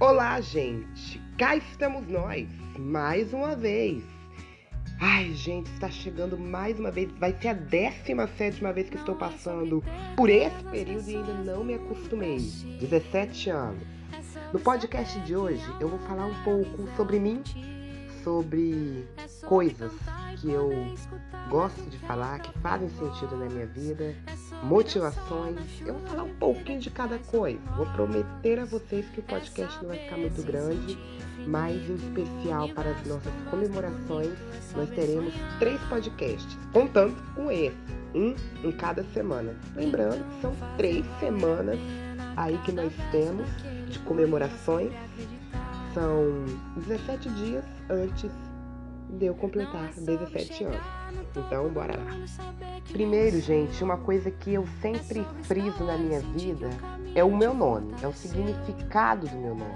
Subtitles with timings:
[0.00, 1.20] Olá, gente!
[1.36, 4.02] Cá estamos nós, mais uma vez.
[4.98, 7.12] Ai, gente, está chegando mais uma vez.
[7.18, 9.84] Vai ser a 17 vez que estou passando
[10.16, 12.38] por esse período e ainda não me acostumei.
[12.80, 13.86] 17 anos.
[14.54, 17.42] No podcast de hoje, eu vou falar um pouco sobre mim,
[18.22, 19.06] sobre
[19.46, 19.92] coisas
[20.40, 20.70] que eu
[21.48, 24.14] gosto de falar, que fazem sentido na minha vida,
[24.62, 25.58] motivações.
[25.84, 27.58] Eu vou falar um pouquinho de cada coisa.
[27.76, 30.98] Vou prometer a vocês que o podcast não vai ficar muito grande,
[31.46, 34.32] mas em especial para as nossas comemorações,
[34.74, 37.76] nós teremos três podcasts, contando com esse,
[38.14, 39.54] um em cada semana.
[39.74, 41.78] Lembrando que são três semanas
[42.36, 43.46] aí que nós temos
[43.88, 44.92] de comemorações.
[45.94, 46.44] São
[46.76, 48.30] 17 dias antes
[49.18, 50.80] de eu completar 17 anos.
[51.36, 52.16] Então, bora lá.
[52.92, 56.70] Primeiro, gente, uma coisa que eu sempre friso na minha vida
[57.14, 59.74] é o meu nome, é o significado do meu nome.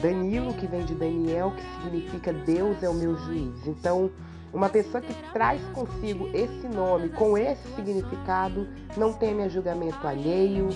[0.00, 3.66] Danilo, que vem de Daniel, que significa Deus é o meu juiz.
[3.66, 4.10] Então,
[4.56, 10.68] uma pessoa que traz consigo esse nome, com esse significado, não teme a julgamento alheio,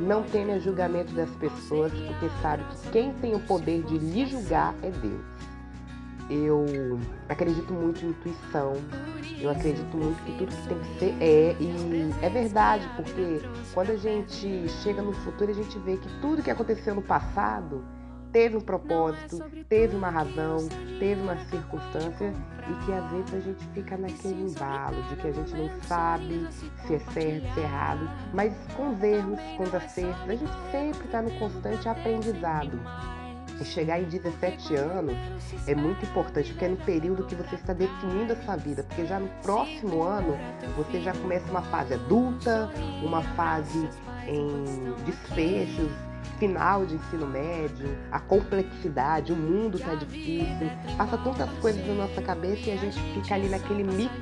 [0.00, 4.26] não teme a julgamento das pessoas, porque sabe que quem tem o poder de lhe
[4.26, 5.36] julgar é Deus
[6.28, 8.74] eu acredito muito em intuição.
[9.38, 11.56] Eu acredito muito que tudo que tem que ser é.
[11.60, 13.40] E é verdade, porque
[13.72, 17.84] quando a gente chega no futuro, a gente vê que tudo que aconteceu no passado
[18.36, 22.34] teve um propósito, teve uma razão, teve uma circunstância
[22.68, 26.46] e que às vezes a gente fica naquele embalo de que a gente não sabe
[26.86, 30.52] se é certo, se é errado, mas com os erros, com os acertos, a gente
[30.70, 32.78] sempre está no constante aprendizado.
[33.58, 35.16] E chegar em 17 anos
[35.66, 39.06] é muito importante, porque é no período que você está definindo a sua vida, porque
[39.06, 40.36] já no próximo ano
[40.76, 42.70] você já começa uma fase adulta,
[43.02, 43.88] uma fase
[44.28, 45.90] em desfechos,
[46.38, 52.20] final de ensino médio, a complexidade, o mundo tá difícil, passa tantas coisas na nossa
[52.22, 54.12] cabeça e a gente fica ali naquele mix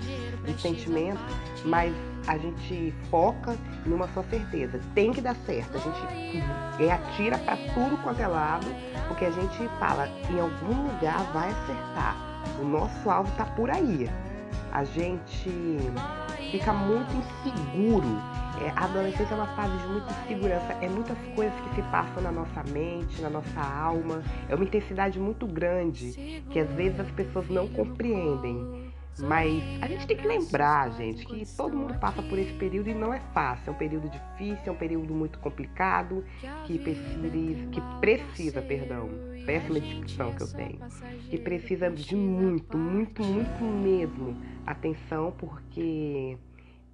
[0.45, 1.23] de sentimentos,
[1.65, 1.95] mas
[2.27, 5.77] a gente foca numa só certeza, tem que dar certo.
[5.77, 8.67] A gente é, atira para tudo quanto é lado,
[9.09, 12.17] porque a gente fala, em algum lugar vai acertar.
[12.61, 14.09] O nosso alvo está por aí.
[14.73, 15.51] A gente
[16.51, 18.21] fica muito inseguro.
[18.61, 22.23] É, a adolescência é uma fase de muita insegurança, é muitas coisas que se passam
[22.23, 27.11] na nossa mente, na nossa alma, é uma intensidade muito grande que às vezes as
[27.11, 28.93] pessoas não compreendem.
[29.19, 32.95] Mas a gente tem que lembrar, gente, que todo mundo passa por esse período e
[32.95, 33.71] não é fácil.
[33.71, 36.25] É um período difícil, é um período muito complicado,
[36.67, 37.29] que precisa,
[37.71, 39.09] que precisa, perdão,
[39.47, 40.79] péssima dicção que eu tenho,
[41.31, 46.37] que precisa de muito, muito, muito mesmo atenção, porque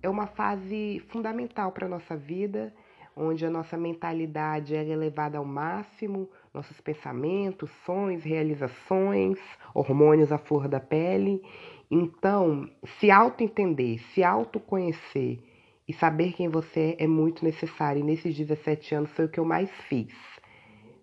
[0.03, 2.73] é uma fase fundamental para a nossa vida,
[3.17, 9.39] onde a nossa mentalidade é elevada ao máximo, nossos pensamentos, sonhos, realizações,
[9.75, 11.43] hormônios à flor da pele.
[11.91, 12.69] Então,
[12.99, 15.41] se auto-entender, se autoconhecer
[15.87, 18.01] e saber quem você é é muito necessário.
[18.01, 20.15] E nesses 17 anos foi o que eu mais fiz.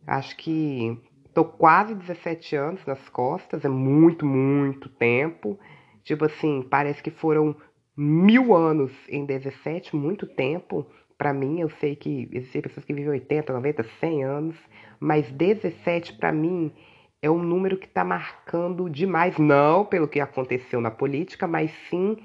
[0.08, 0.98] Acho que
[1.34, 5.60] tô quase 17 anos nas costas, é muito, muito tempo.
[6.04, 7.54] Tipo assim, parece que foram
[7.98, 10.86] mil anos em 17, muito tempo.
[11.18, 14.56] Para mim, eu sei que existem pessoas que vivem 80, 90, 100 anos,
[15.00, 16.72] mas 17 para mim
[17.20, 22.18] é um número que está marcando demais, não pelo que aconteceu na política, mas sim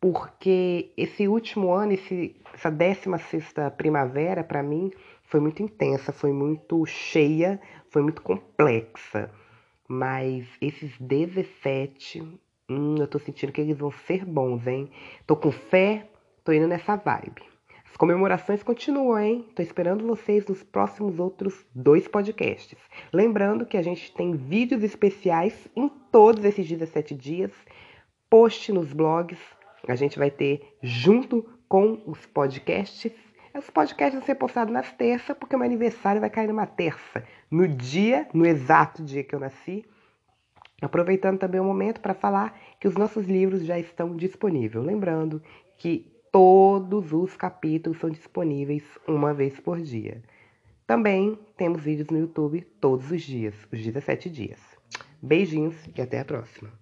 [0.00, 4.90] porque esse último ano, esse, essa 16 primavera, para mim,
[5.24, 7.60] foi muito intensa, foi muito cheia,
[7.90, 9.30] foi muito complexa.
[9.86, 14.88] Mas esses 17, hum, eu tô sentindo que eles vão ser bons, hein?
[15.26, 16.08] Tô com fé,
[16.44, 17.42] tô indo nessa vibe.
[17.90, 19.48] As comemorações continuam, hein?
[19.54, 22.78] Tô esperando vocês nos próximos outros dois podcasts.
[23.12, 27.50] Lembrando que a gente tem vídeos especiais em todos esses 17 dias.
[28.30, 29.38] Post nos blogs.
[29.88, 33.12] A gente vai ter junto com os podcasts.
[33.52, 37.24] Os podcasts vão ser postados nas terças, porque meu aniversário vai cair numa terça.
[37.50, 39.84] No dia, no exato dia que eu nasci.
[40.80, 44.84] Aproveitando também o momento para falar que os nossos livros já estão disponíveis.
[44.84, 45.42] Lembrando
[45.76, 50.22] que Todos os capítulos são disponíveis uma vez por dia.
[50.86, 54.60] Também temos vídeos no YouTube todos os dias, os 17 dias.
[55.20, 56.79] Beijinhos e até a próxima.